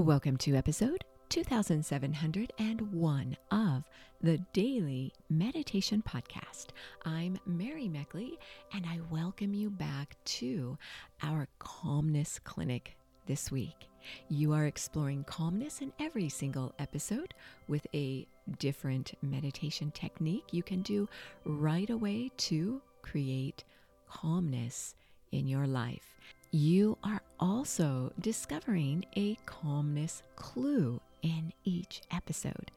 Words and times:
Welcome 0.00 0.38
to 0.38 0.56
episode 0.56 1.04
2701 1.28 3.36
of 3.50 3.84
the 4.22 4.38
Daily 4.54 5.12
Meditation 5.28 6.02
Podcast. 6.02 6.68
I'm 7.04 7.38
Mary 7.44 7.86
Meckley, 7.86 8.38
and 8.72 8.86
I 8.86 9.00
welcome 9.10 9.52
you 9.52 9.68
back 9.68 10.16
to 10.24 10.78
our 11.22 11.48
Calmness 11.58 12.38
Clinic 12.38 12.96
this 13.26 13.52
week. 13.52 13.90
You 14.30 14.54
are 14.54 14.64
exploring 14.64 15.24
calmness 15.24 15.82
in 15.82 15.92
every 16.00 16.30
single 16.30 16.72
episode 16.78 17.34
with 17.68 17.86
a 17.92 18.26
different 18.58 19.12
meditation 19.20 19.90
technique 19.90 20.44
you 20.50 20.62
can 20.62 20.80
do 20.80 21.10
right 21.44 21.90
away 21.90 22.30
to 22.38 22.80
create 23.02 23.64
calmness 24.08 24.94
in 25.30 25.46
your 25.46 25.66
life. 25.66 26.16
You 26.52 26.98
are 27.04 27.22
also 27.38 28.12
discovering 28.18 29.04
a 29.16 29.36
calmness 29.46 30.24
clue 30.34 31.00
in 31.22 31.52
each 31.62 32.02
episode. 32.10 32.72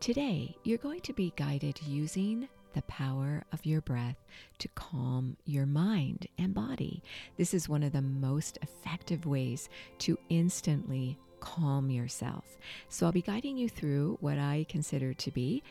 Today, 0.00 0.56
you're 0.64 0.78
going 0.78 1.02
to 1.02 1.12
be 1.12 1.34
guided 1.36 1.82
using 1.82 2.48
the 2.72 2.80
power 2.82 3.44
of 3.52 3.66
your 3.66 3.82
breath 3.82 4.16
to 4.60 4.68
calm 4.68 5.36
your 5.44 5.66
mind 5.66 6.28
and 6.38 6.54
body. 6.54 7.02
This 7.36 7.52
is 7.52 7.68
one 7.68 7.82
of 7.82 7.92
the 7.92 8.00
most 8.00 8.58
effective 8.62 9.26
ways 9.26 9.68
to 9.98 10.18
instantly 10.30 11.18
calm 11.40 11.90
yourself. 11.90 12.56
So, 12.88 13.04
I'll 13.04 13.12
be 13.12 13.20
guiding 13.20 13.58
you 13.58 13.68
through 13.68 14.16
what 14.22 14.38
I 14.38 14.64
consider 14.66 15.12
to 15.12 15.30
be 15.30 15.62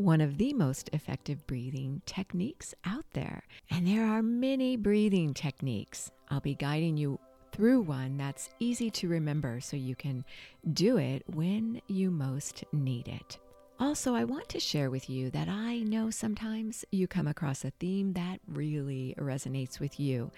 one 0.00 0.22
of 0.22 0.38
the 0.38 0.54
most 0.54 0.88
effective 0.94 1.46
breathing 1.46 2.00
techniques 2.06 2.74
out 2.86 3.04
there. 3.12 3.42
And 3.70 3.86
there 3.86 4.06
are 4.06 4.22
many 4.22 4.76
breathing 4.76 5.34
techniques. 5.34 6.10
I'll 6.30 6.40
be 6.40 6.54
guiding 6.54 6.96
you 6.96 7.18
through 7.52 7.82
one 7.82 8.16
that's 8.16 8.48
easy 8.58 8.90
to 8.92 9.08
remember 9.08 9.60
so 9.60 9.76
you 9.76 9.94
can 9.94 10.24
do 10.72 10.96
it 10.96 11.22
when 11.26 11.82
you 11.86 12.10
most 12.10 12.64
need 12.72 13.08
it. 13.08 13.38
Also, 13.78 14.14
I 14.14 14.24
want 14.24 14.48
to 14.50 14.60
share 14.60 14.90
with 14.90 15.10
you 15.10 15.30
that 15.30 15.48
I 15.48 15.80
know 15.80 16.10
sometimes 16.10 16.84
you 16.90 17.06
come 17.06 17.26
across 17.26 17.64
a 17.64 17.72
theme 17.78 18.14
that 18.14 18.40
really 18.46 19.14
resonates 19.18 19.80
with 19.80 20.00
you, 20.00 20.30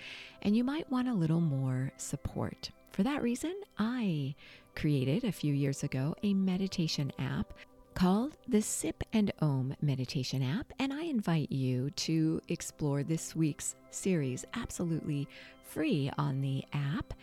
and 0.43 0.57
you 0.57 0.65
might 0.65 0.91
want 0.91 1.09
a 1.09 1.15
little 1.15 1.41
more 1.41 1.93
support. 1.99 2.71
For 2.93 3.03
that 3.05 3.23
reason, 3.23 3.55
I 3.79 4.35
created 4.75 5.25
a 5.25 5.33
few 5.33 5.55
years 5.55 5.83
ago 5.83 6.15
a 6.23 6.35
meditation 6.35 7.13
app 7.19 7.53
called 7.95 8.37
the 8.49 8.63
Sip 8.63 9.03
and 9.13 9.33
Om 9.41 9.75
meditation 9.81 10.43
app, 10.43 10.73
and 10.79 10.93
I 10.93 11.03
invite 11.03 11.53
you 11.53 11.91
to 11.91 12.41
explore 12.49 13.03
this 13.03 13.37
week's 13.37 13.75
series 13.91 14.45
absolutely 14.55 15.29
free 15.63 16.11
on 16.19 16.41
the 16.41 16.65
app. 16.73 17.15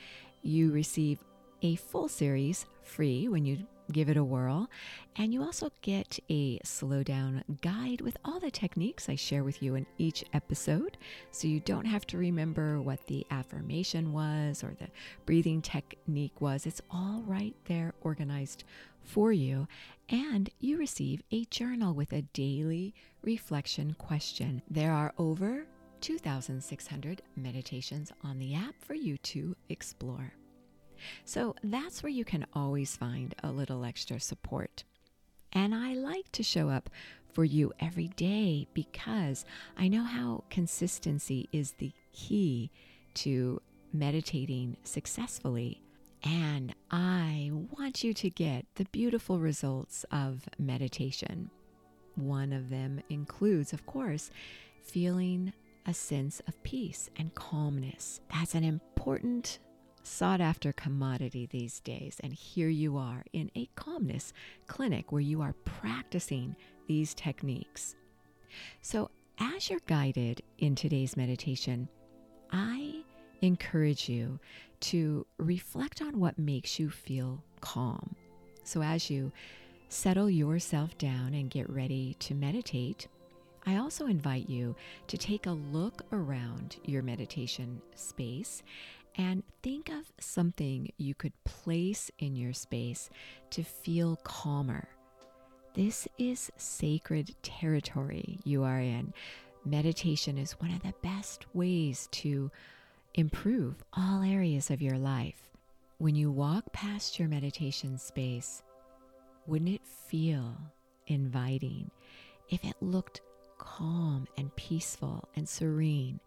You 0.42 0.72
receive 0.72 1.20
a 1.62 1.76
full 1.76 2.08
series 2.08 2.66
free 2.84 3.28
when 3.28 3.46
you 3.46 3.66
give 3.92 4.10
it 4.10 4.18
a 4.18 4.24
whirl. 4.24 4.70
And 5.16 5.34
you 5.34 5.44
also 5.44 5.72
get 5.82 6.20
a 6.30 6.60
slow 6.64 7.04
down 7.04 7.44
guide 7.62 8.02
with 8.02 8.18
all 8.24 8.40
the 8.40 8.52
techniques 8.52 9.10
I 9.10 9.16
share 9.16 9.44
with 9.44 9.62
you 9.62 9.76
in 9.76 9.86
each 9.98 10.24
episode. 10.34 10.98
So 11.32 11.48
you 11.48 11.60
don't 11.60 11.86
have 11.86 12.06
to 12.08 12.18
remember 12.18 12.82
what 12.82 13.06
the 13.08 13.26
affirmation 13.32 14.14
was 14.14 14.64
or 14.64 14.76
the 14.80 14.88
breathing 15.26 15.62
technique 15.62 16.40
was. 16.40 16.66
It's 16.66 16.82
all 16.92 17.24
right 17.26 17.56
there 17.66 17.94
organized 18.02 18.64
for 19.04 19.32
you. 19.32 19.68
And 20.10 20.50
you 20.60 20.78
receive 20.78 21.22
a 21.32 21.46
journal 21.46 21.94
with 21.94 22.14
a 22.14 22.22
daily 22.22 22.94
reflection 23.24 23.96
question. 23.98 24.62
There 24.70 24.94
are 24.94 25.14
over 25.18 25.66
2,600 26.02 27.22
meditations 27.36 28.12
on 28.24 28.40
the 28.40 28.56
app 28.56 28.76
for 28.80 28.94
you 28.94 29.18
to 29.18 29.56
explore. 29.70 30.34
So 31.26 31.56
that's 31.64 32.04
where 32.04 32.12
you 32.12 32.26
can 32.26 32.46
always 32.54 32.96
find 32.96 33.36
a 33.44 33.52
little 33.52 33.86
extra 33.86 34.20
support. 34.20 34.84
And 35.54 35.74
I 35.74 35.94
like 35.94 36.32
to 36.34 36.44
show 36.44 36.70
up 36.70 36.90
for 37.34 37.44
you 37.44 37.72
every 37.80 38.10
day 38.10 38.68
because 38.74 39.46
I 39.78 39.88
know 39.88 40.04
how 40.04 40.44
consistency 40.50 41.48
is 41.52 41.74
the 41.74 41.92
key 42.14 42.72
to 43.16 43.62
meditating 43.94 44.78
successfully. 44.84 45.82
And 46.24 46.76
I 46.92 47.52
want 47.78 48.04
you 48.04 48.14
to 48.14 48.30
get 48.30 48.66
the 48.76 48.86
beautiful 48.86 49.40
results 49.40 50.06
of 50.12 50.48
meditation. 50.58 51.50
One 52.16 52.52
of 52.52 52.70
them 52.70 53.02
includes, 53.10 53.72
of 53.72 53.86
course, 53.86 54.30
feeling 54.84 55.54
a 55.86 55.94
sense 55.94 56.42
of 56.48 56.62
peace 56.64 57.10
and 57.18 57.34
calmness. 57.36 58.20
That's 58.34 58.54
an 58.54 58.64
important 58.64 59.60
sought 60.04 60.42
after 60.42 60.74
commodity 60.74 61.46
these 61.46 61.80
days. 61.80 62.20
And 62.24 62.34
here 62.34 62.70
you 62.70 62.98
are 62.98 63.24
in 63.34 63.52
a 63.56 63.70
calmness 63.76 64.34
clinic 64.68 65.12
where 65.12 65.22
you 65.22 65.42
are 65.42 65.54
practicing 65.66 66.56
these 66.88 67.14
techniques. 67.14 67.96
So, 68.82 69.10
as 69.40 69.70
you're 69.70 69.80
guided 69.88 70.42
in 70.58 70.76
today's 70.76 71.16
meditation, 71.16 71.88
I 72.52 73.04
encourage 73.42 74.10
you 74.10 74.40
to 74.82 75.26
reflect 75.38 76.02
on 76.02 76.20
what 76.20 76.38
makes 76.38 76.80
you 76.80 76.90
feel 76.90 77.44
calm. 77.62 78.16
So, 78.64 78.82
as 78.82 79.10
you 79.10 79.32
settle 79.90 80.30
yourself 80.30 80.98
down 80.98 81.34
and 81.34 81.50
get 81.50 81.70
ready 81.70 82.16
to 82.20 82.36
meditate, 82.36 83.08
I 83.66 83.78
also 83.78 84.08
invite 84.08 84.50
you 84.50 84.76
to 85.08 85.18
take 85.18 85.46
a 85.46 85.52
look 85.52 86.04
around 86.12 86.78
your 86.86 87.04
meditation 87.04 87.82
space 87.96 88.64
and 89.20 89.44
think 89.62 89.90
of 89.90 90.14
something 90.18 90.90
you 90.98 91.14
could 91.14 91.34
place 91.44 92.10
in 92.20 92.38
your 92.38 92.54
space 92.54 93.10
to 93.50 93.64
feel 93.64 94.16
calmer. 94.24 94.88
This 95.74 96.08
is 96.18 96.50
sacred 96.56 97.36
territory 97.44 98.40
you 98.46 98.64
are 98.64 98.80
in. 98.80 99.14
Meditation 99.66 100.38
is 100.38 100.54
one 100.54 100.72
of 100.72 100.82
the 100.84 100.94
best 101.02 101.54
ways 101.54 102.08
to 102.14 102.50
improve 103.14 103.84
all 103.92 104.24
areas 104.24 104.72
of 104.72 104.82
your 104.82 104.98
life. 104.98 105.50
When 105.98 106.16
you 106.16 106.32
walk 106.32 106.72
past 106.72 107.20
your 107.20 107.28
meditation 107.28 107.98
space, 107.98 108.64
wouldn't 109.48 109.70
it 109.70 109.86
feel 109.86 110.56
inviting 111.08 111.92
if 112.48 112.64
it 112.64 112.76
looked 112.80 113.20
calm 113.58 114.30
and 114.38 114.56
peaceful 114.56 115.28
and 115.36 115.48
serene? 115.48 116.22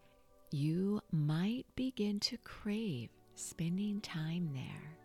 You 0.52 1.00
might 1.10 1.64
begin 1.76 2.20
to 2.20 2.36
crave 2.38 3.08
spending 3.34 4.00
time 4.00 4.50
there. 4.52 4.96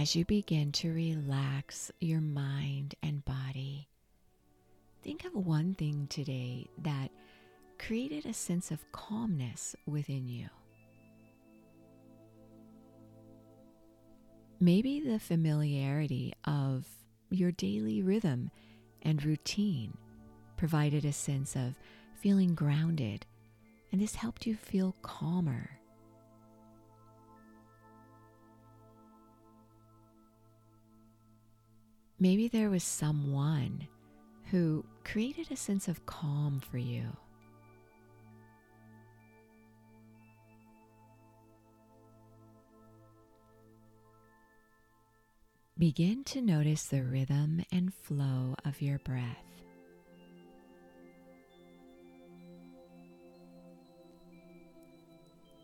As 0.00 0.14
you 0.16 0.24
begin 0.24 0.72
to 0.72 0.92
relax 0.92 1.90
your 2.00 2.20
mind 2.20 2.94
and 3.02 3.24
body, 3.24 3.88
think 5.02 5.24
of 5.24 5.34
one 5.34 5.74
thing 5.74 6.06
today 6.08 6.68
that 6.82 7.10
created 7.78 8.24
a 8.24 8.32
sense 8.32 8.70
of 8.70 8.90
calmness 8.92 9.76
within 9.86 10.28
you. 10.28 10.48
Maybe 14.60 15.00
the 15.00 15.18
familiarity 15.18 16.32
of 16.44 16.86
your 17.30 17.50
daily 17.52 18.02
rhythm 18.02 18.50
and 19.04 19.24
routine 19.24 19.96
provided 20.56 21.04
a 21.04 21.12
sense 21.12 21.56
of 21.56 21.78
feeling 22.16 22.54
grounded, 22.54 23.26
and 23.92 24.00
this 24.00 24.14
helped 24.14 24.46
you 24.46 24.56
feel 24.56 24.94
calmer. 25.02 25.78
Maybe 32.18 32.48
there 32.48 32.70
was 32.70 32.82
someone 32.82 33.86
who 34.50 34.84
created 35.04 35.50
a 35.50 35.56
sense 35.56 35.88
of 35.88 36.06
calm 36.06 36.60
for 36.60 36.78
you. 36.78 37.16
Begin 45.76 46.22
to 46.26 46.40
notice 46.40 46.84
the 46.84 47.02
rhythm 47.02 47.60
and 47.72 47.92
flow 47.92 48.54
of 48.64 48.80
your 48.80 49.00
breath. 49.00 49.44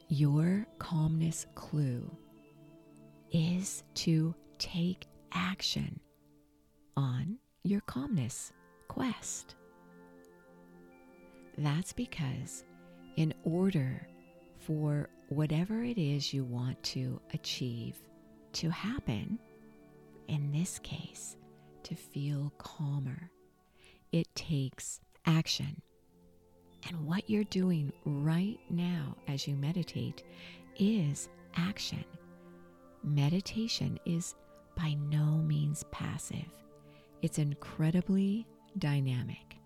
Your 0.09 0.67
calmness 0.81 1.47
clue 1.55 2.11
is 3.31 3.85
to 3.95 4.35
take 4.59 5.07
action 5.31 6.01
on 6.97 7.39
your 7.63 7.81
calmness 7.83 8.53
quest. 8.89 9.55
That's 11.57 11.93
because, 11.93 12.65
in 13.15 13.33
order 13.45 14.09
for 14.59 15.09
whatever 15.29 15.85
it 15.85 15.99
is 15.99 16.35
you 16.35 16.43
want 16.43 16.83
to 16.83 17.21
achieve 17.33 17.97
to 18.55 18.71
happen, 18.71 19.39
in 20.31 20.53
this 20.53 20.79
case, 20.79 21.37
to 21.83 21.95
feel 21.95 22.53
calmer. 22.57 23.31
It 24.13 24.33
takes 24.37 25.01
action. 25.27 25.83
And 26.89 27.05
what 27.07 27.29
you're 27.29 27.45
doing 27.45 27.93
right 28.05 28.59
now 28.71 29.17
as 29.29 29.47
you 29.47 29.57
meditate 29.57 30.23
is 30.79 31.29
action. 31.57 32.05
Meditation 33.03 33.99
is 34.07 34.37
by 34.77 34.95
no 35.11 35.25
means 35.39 35.85
passive, 35.91 36.49
it's 37.23 37.39
incredibly 37.39 38.47
dynamic. 38.79 39.57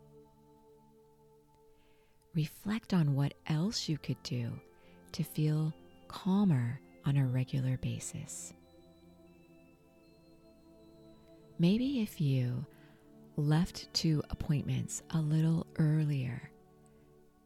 Reflect 2.35 2.95
on 2.95 3.15
what 3.15 3.35
else 3.47 3.89
you 3.89 3.99
could 3.99 4.21
do 4.25 4.51
to 5.13 5.23
feel 5.23 5.73
calmer 6.09 6.81
on 7.05 7.17
a 7.17 7.27
regular 7.27 7.77
basis. 7.77 8.55
Maybe 11.59 12.01
if 12.01 12.21
you 12.21 12.67
left 13.37 13.93
to 13.95 14.23
appointments 14.31 15.03
a 15.11 15.19
little 15.19 15.67
earlier, 15.79 16.51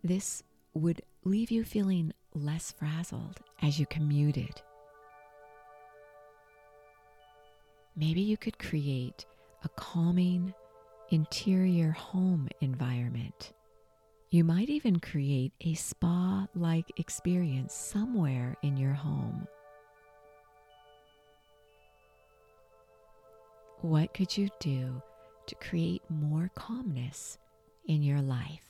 this 0.03 0.43
would 0.73 1.03
leave 1.25 1.51
you 1.51 1.63
feeling 1.63 2.13
less 2.35 2.73
frazzled 2.73 3.41
as 3.61 3.79
you 3.79 3.85
commuted. 3.87 4.63
Maybe 7.97 8.23
you 8.23 8.39
could 8.39 8.59
create 8.59 9.27
a 9.63 9.69
calming 9.71 10.55
interior 11.11 11.91
home 11.91 12.49
environment. 12.63 13.53
You 14.31 14.45
might 14.45 14.71
even 14.71 15.01
create 15.01 15.53
a 15.61 15.75
spa 15.75 16.47
like 16.55 16.99
experience 16.99 17.75
somewhere 17.75 18.57
in 18.63 18.77
your 18.79 18.95
home. 18.95 19.47
What 23.89 24.13
could 24.13 24.37
you 24.37 24.51
do 24.61 25.01
to 25.47 25.55
create 25.55 26.03
more 26.11 26.51
calmness 26.55 27.39
in 27.87 28.03
your 28.03 28.21
life? 28.21 28.61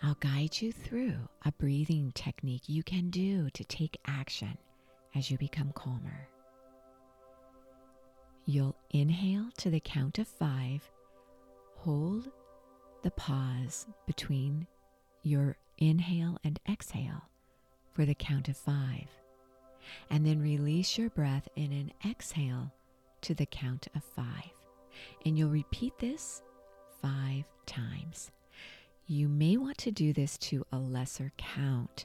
I'll 0.00 0.14
guide 0.20 0.60
you 0.60 0.70
through 0.70 1.16
a 1.44 1.50
breathing 1.50 2.12
technique 2.14 2.68
you 2.68 2.84
can 2.84 3.10
do 3.10 3.50
to 3.50 3.64
take 3.64 3.98
action 4.06 4.56
as 5.16 5.28
you 5.28 5.38
become 5.38 5.72
calmer. 5.74 6.28
You'll 8.46 8.76
inhale 8.90 9.48
to 9.56 9.70
the 9.70 9.80
count 9.80 10.20
of 10.20 10.28
five, 10.28 10.88
hold 11.78 12.30
the 13.02 13.10
pause 13.12 13.86
between 14.06 14.66
your 15.22 15.56
inhale 15.78 16.38
and 16.44 16.60
exhale 16.68 17.22
for 17.92 18.04
the 18.04 18.14
count 18.14 18.48
of 18.48 18.56
five, 18.56 19.08
and 20.10 20.26
then 20.26 20.40
release 20.40 20.96
your 20.96 21.10
breath 21.10 21.48
in 21.56 21.72
an 21.72 21.92
exhale 22.08 22.72
to 23.20 23.34
the 23.34 23.46
count 23.46 23.88
of 23.94 24.02
five. 24.02 24.52
And 25.24 25.36
you'll 25.38 25.50
repeat 25.50 25.98
this 25.98 26.42
five 27.00 27.44
times. 27.66 28.30
You 29.06 29.28
may 29.28 29.56
want 29.56 29.78
to 29.78 29.90
do 29.90 30.12
this 30.12 30.38
to 30.38 30.64
a 30.72 30.78
lesser 30.78 31.32
count. 31.36 32.04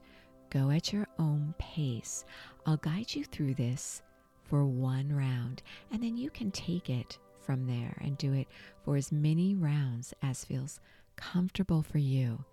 Go 0.50 0.72
at 0.72 0.92
your 0.92 1.08
own 1.20 1.54
pace. 1.58 2.26
I'll 2.66 2.78
guide 2.78 3.14
you 3.14 3.24
through 3.24 3.54
this 3.54 4.02
for 4.44 4.66
one 4.66 5.14
round, 5.14 5.62
and 5.92 6.02
then 6.02 6.18
you 6.18 6.30
can 6.30 6.52
take 6.52 6.90
it 6.90 7.18
from 7.48 7.66
there 7.66 7.98
and 8.02 8.18
do 8.18 8.34
it 8.34 8.48
for 8.84 8.98
as 8.98 9.10
many 9.10 9.56
rounds 9.56 10.14
as 10.22 10.44
feels 10.44 10.82
comfortable 11.16 11.82
for 11.82 11.98
you. 11.98 12.44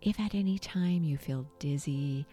If 0.00 0.18
at 0.18 0.34
any 0.34 0.58
time 0.58 1.04
you 1.04 1.18
feel 1.18 1.46
dizzy 1.58 2.26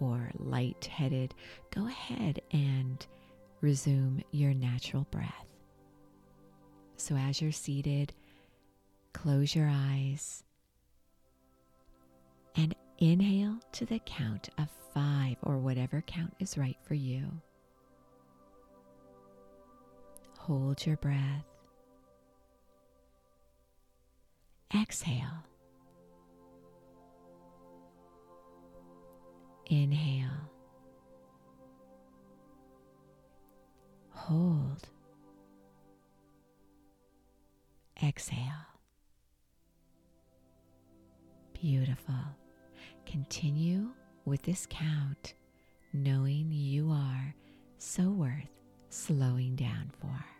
or 0.00 0.30
lightheaded, 0.38 1.34
go 1.70 1.86
ahead 1.86 2.40
and 2.50 3.06
resume 3.60 4.24
your 4.30 4.54
natural 4.54 5.06
breath. 5.10 5.46
So, 6.96 7.14
as 7.14 7.42
you're 7.42 7.52
seated, 7.52 8.14
close 9.12 9.54
your 9.54 9.68
eyes 9.70 10.42
and 12.56 12.74
inhale 12.98 13.58
to 13.72 13.84
the 13.84 14.00
count 14.06 14.48
of 14.56 14.68
five 14.94 15.36
or 15.42 15.58
whatever 15.58 16.02
count 16.06 16.32
is 16.38 16.56
right 16.56 16.78
for 16.82 16.94
you. 16.94 17.30
Hold 20.38 20.86
your 20.86 20.96
breath. 20.96 21.49
Exhale. 24.74 25.44
Inhale. 29.66 30.50
Hold. 34.10 34.88
Exhale. 38.02 38.36
Beautiful. 41.52 42.14
Continue 43.06 43.88
with 44.24 44.42
this 44.42 44.66
count, 44.70 45.34
knowing 45.92 46.52
you 46.52 46.90
are 46.90 47.34
so 47.78 48.10
worth 48.10 48.48
slowing 48.88 49.56
down 49.56 49.90
for. 50.00 50.39